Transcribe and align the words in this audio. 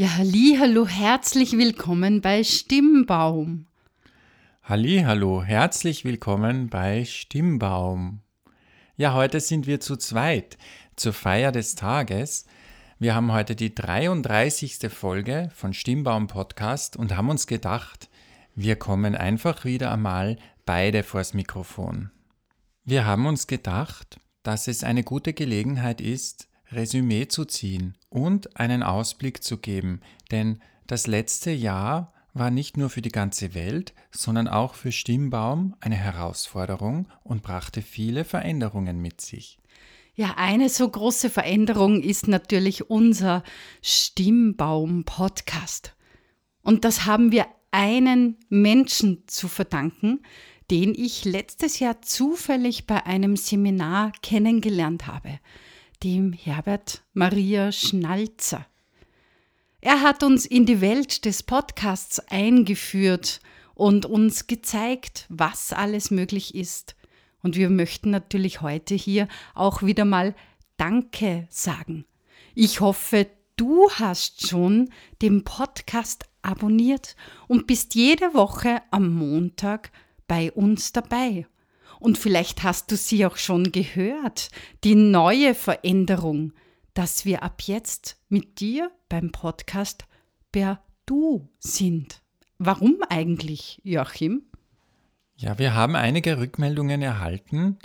Ja, 0.00 0.16
halli, 0.16 0.56
hallo, 0.58 0.86
herzlich 0.86 1.52
willkommen 1.58 2.22
bei 2.22 2.42
Stimmbaum. 2.42 3.66
Halli, 4.62 5.02
hallo, 5.04 5.42
herzlich 5.42 6.06
willkommen 6.06 6.70
bei 6.70 7.04
Stimmbaum. 7.04 8.20
Ja, 8.96 9.12
heute 9.12 9.40
sind 9.40 9.66
wir 9.66 9.78
zu 9.80 9.96
zweit 9.96 10.56
zur 10.96 11.12
Feier 11.12 11.52
des 11.52 11.74
Tages. 11.74 12.46
Wir 12.98 13.14
haben 13.14 13.30
heute 13.30 13.54
die 13.54 13.74
33. 13.74 14.88
Folge 14.88 15.50
von 15.54 15.74
Stimmbaum 15.74 16.28
Podcast 16.28 16.96
und 16.96 17.14
haben 17.14 17.28
uns 17.28 17.46
gedacht, 17.46 18.08
wir 18.54 18.76
kommen 18.76 19.14
einfach 19.14 19.66
wieder 19.66 19.92
einmal 19.92 20.38
beide 20.64 21.02
vors 21.02 21.34
Mikrofon. 21.34 22.10
Wir 22.86 23.04
haben 23.04 23.26
uns 23.26 23.46
gedacht, 23.46 24.18
dass 24.44 24.66
es 24.66 24.82
eine 24.82 25.04
gute 25.04 25.34
Gelegenheit 25.34 26.00
ist, 26.00 26.48
Resümee 26.72 27.28
zu 27.28 27.44
ziehen 27.44 27.94
und 28.08 28.56
einen 28.56 28.82
Ausblick 28.82 29.42
zu 29.42 29.58
geben, 29.58 30.00
denn 30.30 30.62
das 30.86 31.06
letzte 31.06 31.50
Jahr 31.50 32.14
war 32.32 32.50
nicht 32.50 32.76
nur 32.76 32.90
für 32.90 33.00
die 33.02 33.10
ganze 33.10 33.54
Welt, 33.54 33.92
sondern 34.10 34.48
auch 34.48 34.74
für 34.74 34.92
Stimmbaum 34.92 35.74
eine 35.80 35.96
Herausforderung 35.96 37.08
und 37.24 37.42
brachte 37.42 37.82
viele 37.82 38.24
Veränderungen 38.24 39.02
mit 39.02 39.20
sich. 39.20 39.58
Ja, 40.14 40.34
eine 40.36 40.68
so 40.68 40.88
große 40.88 41.28
Veränderung 41.30 42.00
ist 42.02 42.28
natürlich 42.28 42.88
unser 42.90 43.42
Stimmbaum-Podcast. 43.82 45.96
Und 46.62 46.84
das 46.84 47.06
haben 47.06 47.32
wir 47.32 47.46
einen 47.70 48.36
Menschen 48.48 49.24
zu 49.26 49.48
verdanken, 49.48 50.20
den 50.70 50.94
ich 50.94 51.24
letztes 51.24 51.80
Jahr 51.80 52.02
zufällig 52.02 52.86
bei 52.86 53.06
einem 53.06 53.36
Seminar 53.36 54.12
kennengelernt 54.22 55.06
habe 55.06 55.40
dem 56.02 56.32
Herbert 56.32 57.02
Maria 57.12 57.72
Schnalzer. 57.72 58.66
Er 59.82 60.00
hat 60.02 60.22
uns 60.22 60.46
in 60.46 60.64
die 60.64 60.80
Welt 60.80 61.24
des 61.24 61.42
Podcasts 61.42 62.20
eingeführt 62.30 63.40
und 63.74 64.06
uns 64.06 64.46
gezeigt, 64.46 65.26
was 65.28 65.72
alles 65.72 66.10
möglich 66.10 66.54
ist. 66.54 66.96
Und 67.42 67.56
wir 67.56 67.70
möchten 67.70 68.10
natürlich 68.10 68.60
heute 68.60 68.94
hier 68.94 69.28
auch 69.54 69.82
wieder 69.82 70.04
mal 70.04 70.34
Danke 70.76 71.46
sagen. 71.50 72.06
Ich 72.54 72.80
hoffe, 72.80 73.26
du 73.56 73.90
hast 73.90 74.46
schon 74.46 74.90
den 75.20 75.44
Podcast 75.44 76.24
abonniert 76.42 77.16
und 77.46 77.66
bist 77.66 77.94
jede 77.94 78.32
Woche 78.32 78.80
am 78.90 79.14
Montag 79.14 79.90
bei 80.26 80.50
uns 80.52 80.92
dabei. 80.92 81.46
Und 82.00 82.18
vielleicht 82.18 82.62
hast 82.62 82.90
du 82.90 82.96
sie 82.96 83.24
auch 83.26 83.36
schon 83.36 83.72
gehört, 83.72 84.48
die 84.84 84.94
neue 84.94 85.54
Veränderung, 85.54 86.52
dass 86.94 87.24
wir 87.24 87.42
ab 87.42 87.62
jetzt 87.62 88.16
mit 88.28 88.58
dir 88.60 88.90
beim 89.08 89.30
Podcast 89.30 90.06
per 90.50 90.82
Du 91.06 91.48
sind. 91.58 92.22
Warum 92.58 92.98
eigentlich, 93.08 93.80
Joachim? 93.84 94.42
Ja, 95.36 95.58
wir 95.58 95.74
haben 95.74 95.94
einige 95.94 96.38
Rückmeldungen 96.38 97.02
erhalten, 97.02 97.78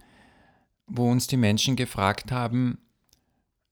wo 0.87 1.09
uns 1.09 1.27
die 1.27 1.37
Menschen 1.37 1.75
gefragt 1.75 2.31
haben, 2.31 2.77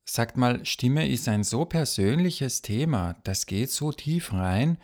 sagt 0.05 0.37
mal, 0.37 0.65
Stimme 0.65 1.07
ist 1.07 1.27
ein 1.27 1.43
so 1.43 1.65
persönliches 1.65 2.61
Thema, 2.61 3.15
das 3.23 3.45
geht 3.45 3.71
so 3.71 3.91
tief 3.91 4.33
rein, 4.33 4.77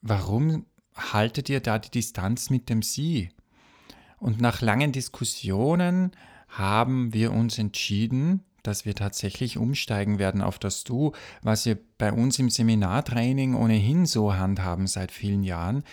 warum 0.00 0.66
haltet 0.94 1.48
ihr 1.48 1.60
da 1.60 1.78
die 1.78 1.90
Distanz 1.90 2.50
mit 2.50 2.68
dem 2.68 2.82
Sie? 2.82 3.30
Und 4.18 4.40
nach 4.40 4.60
langen 4.60 4.92
Diskussionen 4.92 6.12
haben 6.48 7.12
wir 7.12 7.32
uns 7.32 7.58
entschieden, 7.58 8.44
dass 8.62 8.84
wir 8.84 8.94
tatsächlich 8.94 9.56
umsteigen 9.56 10.18
werden 10.18 10.42
auf 10.42 10.58
das 10.58 10.84
Du, 10.84 11.12
was 11.42 11.64
wir 11.66 11.78
bei 11.96 12.12
uns 12.12 12.38
im 12.38 12.50
Seminartraining 12.50 13.54
ohnehin 13.54 14.06
so 14.06 14.34
handhaben 14.34 14.86
seit 14.86 15.12
vielen 15.12 15.42
Jahren, 15.42 15.84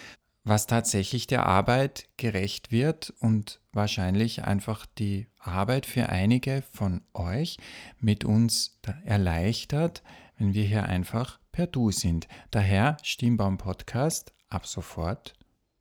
was 0.44 0.68
tatsächlich 0.68 1.28
der 1.28 1.46
Arbeit 1.46 2.08
gerecht 2.18 2.72
wird 2.72 3.14
und 3.20 3.62
wahrscheinlich 3.72 4.44
einfach 4.44 4.86
die 4.98 5.28
Arbeit 5.40 5.86
für 5.86 6.10
einige 6.10 6.64
von 6.72 7.02
euch 7.14 7.58
mit 8.00 8.26
uns 8.26 8.80
erleichtert, 9.04 10.04
wenn 10.38 10.54
wir 10.54 10.64
hier 10.64 10.84
einfach 10.84 11.40
per 11.52 11.68
Du 11.68 11.92
sind. 11.92 12.28
Daher 12.52 12.98
Stimmbaum 13.04 13.58
Podcast 13.58 14.34
ab 14.50 14.68
sofort 14.68 15.34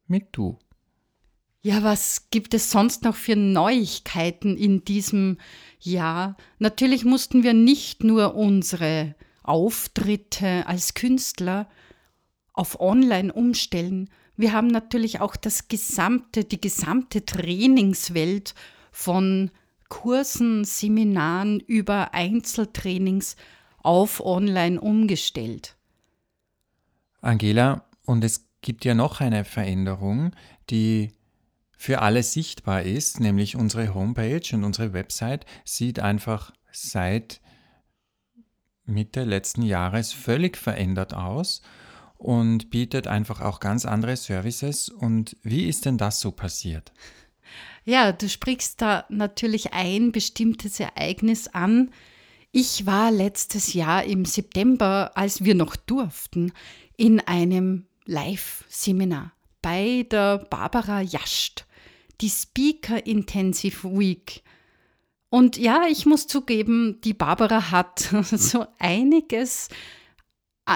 mit 0.07 0.29
Du. 0.33 0.59
Ja, 1.67 1.83
was 1.83 2.29
gibt 2.29 2.53
es 2.53 2.71
sonst 2.71 3.05
noch 3.05 3.17
für 3.17 3.37
Neuigkeiten 3.37 4.55
in 4.55 4.85
diesem 4.85 5.39
Jahr? 5.81 6.37
Natürlich 6.59 7.07
mussten 7.07 7.43
wir 7.43 7.55
nicht 7.55 8.05
nur 8.05 8.35
unsere 8.35 9.15
Auftritte 9.43 10.67
als 10.67 10.93
Künstler 10.93 11.67
auf 12.53 12.81
Online 12.81 13.33
umstellen. 13.33 14.11
Wir 14.37 14.53
haben 14.53 14.67
natürlich 14.67 15.23
auch 15.23 15.37
das 15.37 15.69
gesamte, 15.69 16.45
die 16.45 16.61
gesamte 16.61 17.25
Trainingswelt 17.25 18.55
von 18.93 19.51
Kursen, 19.89 20.65
Seminaren 20.65 21.61
über 21.61 22.13
Einzeltrainings 22.13 23.37
auf 23.79 24.21
Online 24.21 24.79
umgestellt. 24.79 25.77
Angela, 27.23 27.87
und 28.05 28.23
es 28.23 28.51
gibt 28.61 28.85
ja 28.85 28.95
noch 28.95 29.23
eine 29.23 29.47
Veränderung, 29.47 30.33
die 30.69 31.14
für 31.85 32.01
alle 32.01 32.23
sichtbar 32.23 32.83
ist, 32.85 33.21
nämlich 33.21 33.57
unsere 33.57 33.93
Homepage 33.93 34.41
und 34.55 34.65
unsere 34.65 34.95
Website 34.95 35.45
sieht 35.67 36.01
einfach 36.01 36.51
seit 36.73 37.43
Mitte 38.87 39.25
letzten 39.25 39.61
Jahres 39.61 40.15
völlig 40.15 40.57
verändert 40.57 41.13
aus 41.13 41.61
und 42.17 42.71
bietet 42.71 43.07
einfach 43.07 43.43
auch 43.43 43.61
ganz 43.61 43.85
andere 43.85 44.17
Services. 44.17 44.89
Und 44.89 45.37
wie 45.43 45.69
ist 45.69 45.85
denn 45.85 45.99
das 45.99 46.21
so 46.21 46.33
passiert? 46.33 46.95
Ja, 47.85 48.13
du 48.13 48.31
sprichst 48.31 48.81
da 48.81 49.05
natürlich 49.11 49.75
ein 49.75 50.11
bestimmtes 50.11 50.81
Ereignis 50.81 51.49
an. 51.49 51.91
Ich 52.51 52.87
war 52.87 53.11
letztes 53.11 53.75
Jahr 53.75 54.05
im 54.05 54.25
September, 54.25 55.13
als 55.17 55.45
wir 55.45 55.55
noch 55.55 55.77
durften, 55.77 56.55
in 56.97 57.21
einem 57.21 57.85
Live-Seminar 58.07 59.33
bei 59.61 60.07
der 60.11 60.39
Barbara 60.39 61.03
Jascht 61.03 61.64
die 62.21 62.31
Speaker 62.31 63.07
Intensive 63.07 63.89
Week. 63.89 64.43
Und 65.31 65.57
ja, 65.57 65.87
ich 65.89 66.07
muss 66.07 66.27
zugeben, 66.27 67.01
die 67.03 67.15
Barbara 67.15 67.71
hat 67.71 67.99
so 68.23 68.67
einiges 68.79 69.69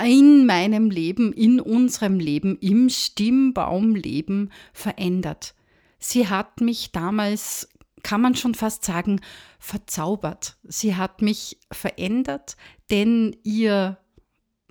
in 0.05 0.47
meinem 0.47 0.91
Leben, 0.91 1.33
in 1.33 1.61
unserem 1.61 2.19
Leben, 2.19 2.59
im 2.59 2.91
Stimmbaumleben 2.91 4.53
verändert. 4.73 5.55
Sie 5.99 6.29
hat 6.29 6.61
mich 6.61 6.93
damals, 6.93 7.69
kann 8.03 8.21
man 8.21 8.35
schon 8.35 8.55
fast 8.55 8.85
sagen, 8.85 9.21
verzaubert. 9.59 10.57
Sie 10.65 10.95
hat 10.95 11.23
mich 11.23 11.59
verändert, 11.73 12.57
denn 12.91 13.37
ihr 13.43 13.99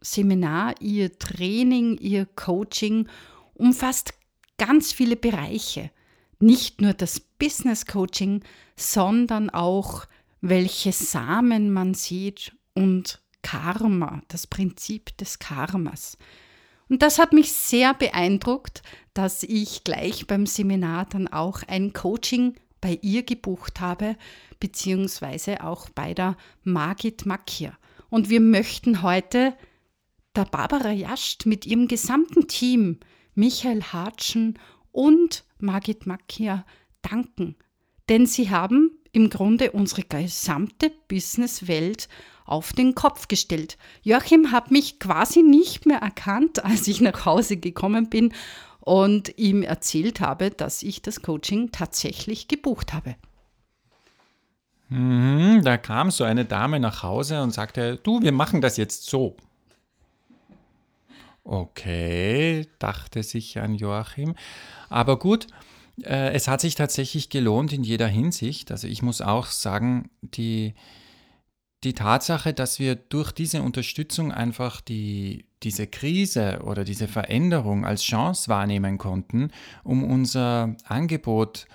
Seminar, 0.02 0.76
ihr 0.82 1.18
Training, 1.18 1.98
ihr 1.98 2.26
Coaching 2.26 3.10
umfasst 3.56 4.14
ganz 4.58 4.94
viele 4.94 5.16
Bereiche 5.16 5.92
nicht 6.40 6.82
nur 6.82 6.94
das 6.94 7.20
Business 7.20 7.86
Coaching, 7.86 8.44
sondern 8.76 9.50
auch 9.50 10.06
welche 10.42 10.92
Samen 10.92 11.72
man 11.72 11.94
sieht 11.94 12.56
und 12.74 13.22
Karma, 13.42 14.22
das 14.28 14.48
Prinzip 14.48 15.18
des 15.18 15.40
Karmas. 15.40 16.18
Und 16.90 17.02
das 17.02 17.20
hat 17.20 17.34
mich 17.34 17.52
sehr 17.52 17.94
beeindruckt, 17.94 18.82
dass 19.14 19.44
ich 19.44 19.84
gleich 19.84 20.28
beim 20.28 20.46
Seminar 20.46 21.06
dann 21.06 21.28
auch 21.28 21.64
ein 21.68 21.94
Coaching 21.94 22.56
bei 22.82 23.00
ihr 23.02 23.24
gebucht 23.24 23.80
habe, 23.80 24.16
beziehungsweise 24.60 25.64
auch 25.64 25.90
bei 25.90 26.14
der 26.14 26.38
Margit 26.64 27.26
Makia. 27.26 27.78
Und 28.10 28.30
wir 28.30 28.40
möchten 28.40 29.02
heute 29.02 29.54
der 30.36 30.46
Barbara 30.46 30.92
Jascht 30.92 31.46
mit 31.46 31.66
ihrem 31.66 31.88
gesamten 31.88 32.48
Team, 32.48 33.00
Michael 33.34 33.84
Hatschen 33.84 34.60
und 34.92 35.44
Margit 35.60 36.06
Makia 36.06 36.66
danken, 37.02 37.56
denn 38.10 38.26
sie 38.26 38.50
haben 38.50 38.92
im 39.12 39.30
Grunde 39.30 39.72
unsere 39.72 40.04
gesamte 40.04 40.92
Businesswelt 41.08 42.08
auf 42.46 42.74
den 42.74 42.96
Kopf 42.96 43.28
gestellt. 43.28 43.78
Joachim 44.04 44.52
hat 44.52 44.72
mich 44.72 45.00
quasi 45.00 45.42
nicht 45.42 45.86
mehr 45.86 46.00
erkannt, 46.00 46.64
als 46.66 46.88
ich 46.88 47.02
nach 47.02 47.26
Hause 47.26 47.58
gekommen 47.58 48.10
bin 48.10 48.34
und 48.80 49.38
ihm 49.38 49.64
erzählt 49.64 50.22
habe, 50.22 50.50
dass 50.50 50.84
ich 50.84 51.02
das 51.02 51.22
Coaching 51.22 51.72
tatsächlich 51.72 52.48
gebucht 52.48 52.94
habe. 52.94 53.16
Mhm, 54.90 55.62
da 55.64 55.78
kam 55.78 56.12
so 56.12 56.24
eine 56.24 56.46
Dame 56.46 56.80
nach 56.80 57.04
Hause 57.04 57.42
und 57.42 57.52
sagte, 57.52 57.98
du, 57.98 58.22
wir 58.22 58.32
machen 58.32 58.62
das 58.62 58.78
jetzt 58.78 59.10
so. 59.10 59.36
Okay, 61.50 62.68
dachte 62.78 63.24
sich 63.24 63.58
an 63.58 63.74
Joachim. 63.74 64.36
Aber 64.90 65.18
gut, 65.18 65.48
äh, 66.04 66.34
es 66.34 66.50
hat 66.50 66.60
sich 66.60 66.76
tatsächlich 66.76 67.30
gelohnt 67.30 67.72
in 67.72 67.86
jeder 67.86 68.10
Hinsicht. 68.10 68.70
Also 68.70 68.90
ich 68.90 69.02
muss 69.02 69.22
auch 69.22 69.46
sagen, 69.46 70.10
die, 70.20 70.74
die 71.86 71.94
Tatsache, 71.94 72.54
dass 72.54 72.80
wir 72.80 72.98
durch 72.98 73.32
diese 73.32 73.62
Unterstützung 73.62 74.34
einfach 74.34 74.82
die, 74.82 75.46
diese 75.64 75.88
Krise 75.88 76.64
oder 76.66 76.84
diese 76.84 77.08
Veränderung 77.08 77.86
als 77.86 78.04
Chance 78.04 78.50
wahrnehmen 78.50 78.98
konnten, 78.98 79.52
um 79.86 80.04
unser 80.04 80.76
Angebot 80.84 81.68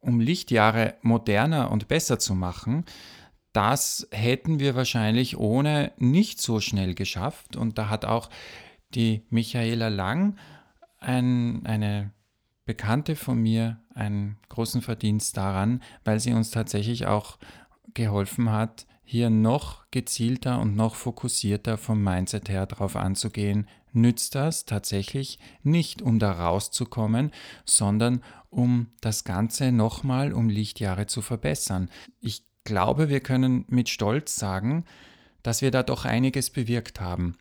um 0.00 0.20
Lichtjahre 0.20 0.94
moderner 1.02 1.70
und 1.70 1.86
besser 1.86 2.18
zu 2.18 2.34
machen, 2.34 2.86
das 3.52 4.08
hätten 4.10 4.58
wir 4.58 4.74
wahrscheinlich 4.74 5.36
ohne 5.36 5.92
nicht 5.98 6.40
so 6.40 6.60
schnell 6.60 6.94
geschafft. 6.94 7.56
Und 7.56 7.76
da 7.76 7.90
hat 7.90 8.06
auch 8.06 8.30
die 8.94 9.24
Michaela 9.30 9.88
Lang, 9.88 10.36
ein, 10.98 11.64
eine 11.66 12.12
Bekannte 12.64 13.16
von 13.16 13.40
mir, 13.40 13.80
einen 13.94 14.38
großen 14.48 14.82
Verdienst 14.82 15.36
daran, 15.36 15.82
weil 16.04 16.20
sie 16.20 16.32
uns 16.32 16.50
tatsächlich 16.50 17.06
auch 17.06 17.38
geholfen 17.94 18.50
hat, 18.50 18.86
hier 19.04 19.30
noch 19.30 19.90
gezielter 19.90 20.60
und 20.60 20.76
noch 20.76 20.94
fokussierter 20.94 21.78
vom 21.78 22.02
Mindset 22.02 22.50
her 22.50 22.66
drauf 22.66 22.94
anzugehen, 22.94 23.66
nützt 23.92 24.34
das 24.34 24.66
tatsächlich 24.66 25.38
nicht, 25.62 26.02
um 26.02 26.18
da 26.18 26.32
rauszukommen, 26.32 27.30
sondern 27.64 28.22
um 28.50 28.88
das 29.00 29.24
Ganze 29.24 29.72
nochmal 29.72 30.34
um 30.34 30.50
Lichtjahre 30.50 31.06
zu 31.06 31.22
verbessern. 31.22 31.88
Ich 32.20 32.44
glaube, 32.64 33.08
wir 33.08 33.20
können 33.20 33.64
mit 33.68 33.88
Stolz 33.88 34.36
sagen, 34.36 34.84
dass 35.42 35.62
wir 35.62 35.70
da 35.70 35.82
doch 35.82 36.04
einiges 36.04 36.50
bewirkt 36.50 37.00
haben. 37.00 37.38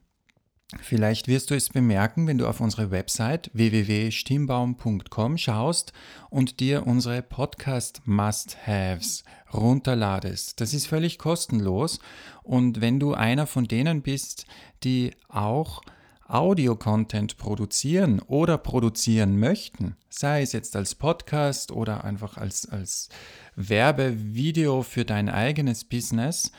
Vielleicht 0.82 1.30
wirst 1.30 1.50
du 1.50 1.56
es 1.56 1.70
bemerken, 1.70 2.28
wenn 2.28 2.38
du 2.38 2.46
auf 2.46 2.60
unsere 2.60 2.92
Website 2.92 3.50
www.stimmbaum.com 3.54 5.38
schaust 5.38 5.94
und 6.30 6.60
dir 6.60 6.86
unsere 6.86 7.22
Podcast 7.22 8.02
Must-Haves 8.04 9.24
runterladest. 9.54 10.60
Das 10.60 10.74
ist 10.74 10.88
völlig 10.88 11.20
kostenlos 11.20 12.00
und 12.44 12.82
wenn 12.82 13.00
du 13.00 13.14
einer 13.14 13.48
von 13.48 13.64
denen 13.64 14.02
bist, 14.02 14.46
die 14.84 15.12
auch 15.30 15.84
Audio-Content 16.28 17.38
produzieren 17.38 18.20
oder 18.20 18.58
produzieren 18.58 19.40
möchten, 19.40 19.96
sei 20.10 20.42
es 20.42 20.52
jetzt 20.52 20.76
als 20.76 20.96
Podcast 20.96 21.72
oder 21.72 22.04
einfach 22.04 22.36
als, 22.36 22.68
als 22.68 23.08
Werbevideo 23.56 24.84
für 24.84 25.06
dein 25.06 25.30
eigenes 25.30 25.86
Business, 25.86 26.52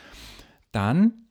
dann 0.72 1.27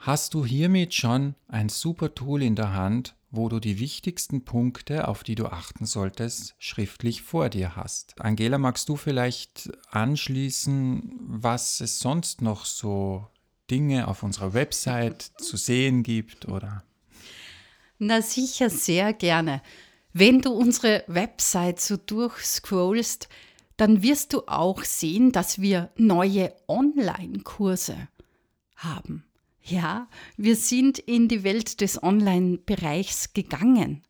hast 0.00 0.34
du 0.34 0.44
hiermit 0.44 0.94
schon 0.94 1.34
ein 1.46 1.68
super 1.68 2.14
Tool 2.14 2.42
in 2.42 2.56
der 2.56 2.72
Hand, 2.72 3.14
wo 3.30 3.48
du 3.48 3.60
die 3.60 3.78
wichtigsten 3.78 4.44
Punkte, 4.44 5.06
auf 5.06 5.22
die 5.22 5.34
du 5.36 5.46
achten 5.46 5.86
solltest, 5.86 6.54
schriftlich 6.58 7.22
vor 7.22 7.48
dir 7.48 7.76
hast. 7.76 8.20
Angela, 8.20 8.58
magst 8.58 8.88
du 8.88 8.96
vielleicht 8.96 9.70
anschließen, 9.90 11.12
was 11.20 11.80
es 11.80 12.00
sonst 12.00 12.42
noch 12.42 12.64
so 12.64 13.26
Dinge 13.70 14.08
auf 14.08 14.22
unserer 14.22 14.52
Website 14.52 15.22
zu 15.22 15.56
sehen 15.56 16.02
gibt 16.02 16.48
oder? 16.48 16.82
Na 17.98 18.22
sicher, 18.22 18.70
sehr 18.70 19.12
gerne. 19.12 19.62
Wenn 20.12 20.40
du 20.40 20.50
unsere 20.50 21.04
Website 21.06 21.78
so 21.78 21.96
durchscrollst, 21.96 23.28
dann 23.76 24.02
wirst 24.02 24.32
du 24.32 24.42
auch 24.46 24.82
sehen, 24.82 25.30
dass 25.30 25.60
wir 25.60 25.90
neue 25.96 26.52
Online-Kurse 26.66 28.08
haben. 28.74 29.29
Ja, 29.70 30.08
wir 30.36 30.56
sind 30.56 30.98
in 30.98 31.28
die 31.28 31.44
Welt 31.44 31.80
des 31.80 32.02
Online-Bereichs 32.02 33.34
gegangen. 33.34 34.02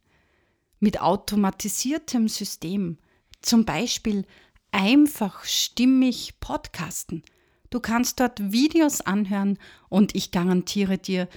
Mit 0.78 1.02
automatisiertem 1.02 2.28
System, 2.28 2.96
zum 3.42 3.66
Beispiel 3.66 4.24
einfach 4.72 5.44
stimmig 5.44 6.40
podcasten. 6.40 7.22
Du 7.68 7.78
kannst 7.78 8.20
dort 8.20 8.52
Videos 8.52 9.02
anhören 9.02 9.58
und 9.90 10.14
ich 10.14 10.30
garantiere 10.30 10.96
dir, 10.96 11.28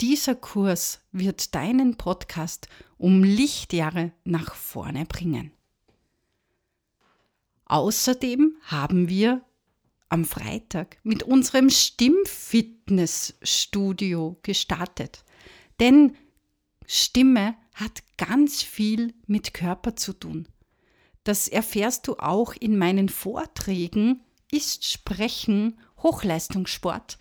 dieser 0.00 0.36
Kurs 0.36 1.00
wird 1.10 1.52
deinen 1.52 1.96
Podcast 1.96 2.68
um 2.98 3.24
Lichtjahre 3.24 4.12
nach 4.22 4.54
vorne 4.54 5.06
bringen. 5.06 5.50
Außerdem 7.64 8.56
haben 8.62 9.08
wir 9.08 9.42
am 10.12 10.24
Freitag 10.26 10.98
mit 11.02 11.22
unserem 11.22 11.70
Stimmfitnessstudio 11.70 14.36
gestartet. 14.42 15.24
Denn 15.80 16.14
Stimme 16.86 17.54
hat 17.74 18.02
ganz 18.18 18.62
viel 18.62 19.14
mit 19.26 19.54
Körper 19.54 19.96
zu 19.96 20.12
tun. 20.12 20.46
Das 21.24 21.48
erfährst 21.48 22.06
du 22.06 22.18
auch 22.18 22.52
in 22.58 22.76
meinen 22.76 23.08
Vorträgen. 23.08 24.20
Ist 24.50 24.84
Sprechen 24.84 25.80
Hochleistungssport? 26.02 27.16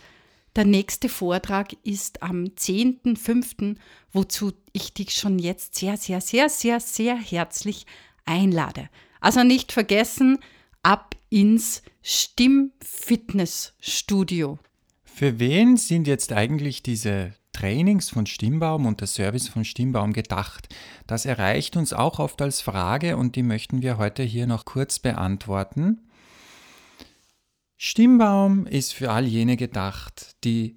Der 0.58 0.66
nächste 0.66 1.08
Vortrag 1.08 1.72
ist 1.84 2.22
am 2.22 2.44
10.05., 2.44 3.78
wozu 4.12 4.52
ich 4.74 4.94
dich 4.94 5.14
schon 5.14 5.40
jetzt 5.40 5.76
sehr, 5.76 5.96
sehr, 5.96 6.20
sehr, 6.20 6.50
sehr, 6.50 6.82
sehr 6.82 7.16
herzlich 7.16 7.86
einlade. 8.26 8.90
Also 9.22 9.44
nicht 9.44 9.72
vergessen, 9.72 10.40
ab 10.84 11.16
ins 11.32 11.82
Stimmfitnessstudio. 12.04 14.60
Für 15.04 15.40
wen 15.40 15.78
sind 15.78 16.06
jetzt 16.06 16.32
eigentlich 16.34 16.84
diese 16.84 17.34
Trainings 17.54 18.10
von 18.10 18.28
Stimmbaum 18.28 18.86
und 18.86 19.02
der 19.02 19.08
Service 19.08 19.48
von 19.48 19.66
Stimmbaum 19.66 20.14
gedacht? 20.14 20.70
Das 21.08 21.26
erreicht 21.26 21.76
uns 21.78 21.94
auch 21.94 22.20
oft 22.20 22.40
als 22.42 22.62
Frage 22.62 23.18
und 23.18 23.36
die 23.36 23.44
möchten 23.44 23.82
wir 23.82 23.98
heute 23.98 24.24
hier 24.24 24.46
noch 24.46 24.66
kurz 24.66 25.00
beantworten. 25.00 26.02
Stimmbaum 27.78 28.68
ist 28.68 28.94
für 28.94 29.12
all 29.12 29.26
jene 29.26 29.58
gedacht, 29.58 30.36
die 30.44 30.76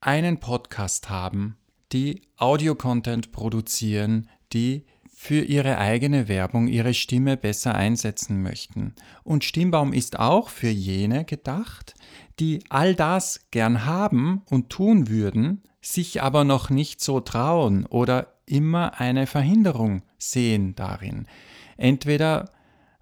einen 0.00 0.40
Podcast 0.40 1.10
haben, 1.10 1.58
die 1.92 2.22
Audio-Content 2.36 3.30
produzieren, 3.32 4.30
die 4.52 4.86
für 5.14 5.40
ihre 5.40 5.78
eigene 5.78 6.28
Werbung 6.28 6.66
ihre 6.66 6.92
Stimme 6.92 7.36
besser 7.36 7.74
einsetzen 7.74 8.42
möchten. 8.42 8.94
Und 9.22 9.44
Stimmbaum 9.44 9.92
ist 9.92 10.18
auch 10.18 10.48
für 10.48 10.68
jene 10.68 11.24
gedacht, 11.24 11.94
die 12.40 12.64
all 12.68 12.94
das 12.94 13.46
gern 13.50 13.86
haben 13.86 14.42
und 14.50 14.70
tun 14.70 15.08
würden, 15.08 15.62
sich 15.80 16.22
aber 16.22 16.44
noch 16.44 16.68
nicht 16.68 17.00
so 17.00 17.20
trauen 17.20 17.86
oder 17.86 18.34
immer 18.46 19.00
eine 19.00 19.26
Verhinderung 19.26 20.02
sehen 20.18 20.74
darin. 20.74 21.26
Entweder 21.76 22.50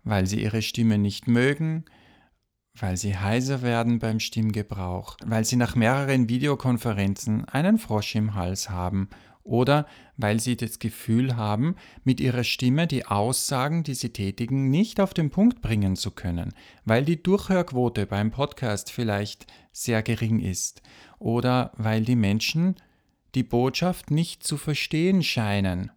weil 0.05 0.27
sie 0.27 0.43
ihre 0.43 0.63
Stimme 0.63 0.99
nicht 0.99 1.29
mögen, 1.29 1.85
weil 2.75 2.97
sie 2.97 3.17
heiser 3.17 3.63
werden 3.63 3.99
beim 3.99 4.19
Stimmgebrauch, 4.19 5.17
weil 5.25 5.45
sie 5.45 5.57
nach 5.57 5.77
mehreren 5.77 6.29
Videokonferenzen 6.29 7.45
einen 7.45 7.79
Frosch 7.79 8.15
im 8.15 8.35
Hals 8.35 8.71
haben 8.71 9.09
oder 9.45 9.87
weil 10.17 10.41
sie 10.41 10.57
das 10.57 10.79
Gefühl 10.79 11.37
haben, 11.37 11.77
mit 12.05 12.21
ihrer 12.21 12.45
Stimme 12.45 12.87
die 12.87 13.07
Aussagen, 13.07 13.83
die 13.83 13.95
sie 13.95 14.11
tätigen, 14.11 14.71
nicht 14.71 15.01
auf 15.01 15.15
den 15.15 15.31
Punkt 15.31 15.63
bringen 15.63 15.97
zu 15.97 16.11
können, 16.11 16.55
weil 16.85 17.05
die 17.05 17.23
Durchhörquote 17.23 18.07
beim 18.07 18.31
Podcast 18.31 18.91
vielleicht 18.91 19.47
sehr 19.73 20.03
gering 20.03 20.41
ist 20.41 20.83
oder 21.19 21.73
weil 21.77 22.03
die 22.03 22.17
Menschen 22.17 22.77
die 23.35 23.43
Botschaft 23.43 24.11
nicht 24.11 24.45
zu 24.45 24.57
verstehen 24.57 25.23
scheinen. 25.23 25.91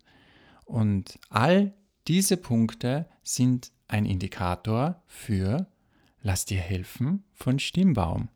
Und 0.63 1.19
all 1.29 1.73
diese 2.07 2.37
Punkte 2.37 3.07
sind 3.23 3.71
ein 3.87 4.05
Indikator 4.05 5.03
für 5.07 5.67
Lass 6.21 6.45
dir 6.45 6.59
helfen 6.59 7.23
von 7.33 7.59
Stimmbaum. 7.59 8.29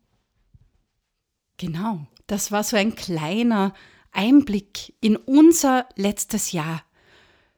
Genau, 1.57 2.05
das 2.27 2.51
war 2.51 2.63
so 2.63 2.77
ein 2.77 2.93
kleiner 2.93 3.73
Einblick 4.11 4.93
in 5.01 5.15
unser 5.15 5.87
letztes 5.95 6.51
Jahr. 6.51 6.83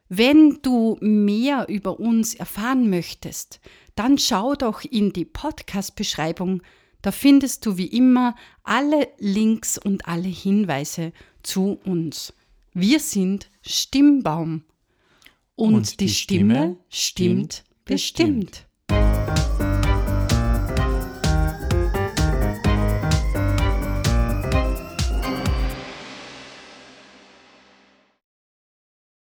Wenn 0.10 0.60
du 0.62 0.98
mehr 1.00 1.68
über 1.70 2.00
uns 2.00 2.36
erfahren 2.36 2.90
möchtest, 2.90 3.62
dann 3.96 4.18
schau 4.18 4.56
doch 4.56 4.84
in 4.84 5.14
die 5.14 5.26
Podcast-Beschreibung. 5.26 6.62
Da 7.02 7.12
findest 7.12 7.66
du 7.66 7.78
wie 7.78 7.88
immer 7.88 8.36
alle 8.64 9.08
Links 9.18 9.78
und 9.78 10.08
alle 10.08 10.28
Hinweise 10.28 11.14
zu 11.44 11.80
uns. 11.86 12.34
Wir 12.74 13.00
sind 13.00 13.50
Stimmbaum. 13.62 14.64
Und, 15.56 15.76
und 15.76 16.00
die, 16.00 16.06
die, 16.06 16.14
Stimme, 16.14 16.54
Stimme 16.54 16.78
stimmt 16.90 17.64
bestimmt. 17.86 18.42
bestimmt. 18.42 18.71